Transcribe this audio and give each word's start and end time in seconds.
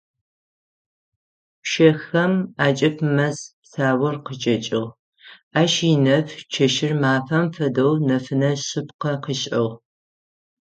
Пщэхэм 1.61 2.33
акӏыб 2.65 2.97
мэз 3.15 3.37
псаур 3.63 4.15
къычӏэкӏыгъ, 4.25 4.91
ащ 5.61 5.73
инэф 5.91 6.27
чэщыр 6.51 6.93
мафэм 7.01 7.45
фэдэу 7.53 7.93
нэфынэ 8.07 8.51
шъыпкъэ 8.67 9.11
къышӏыгъ. 9.23 9.73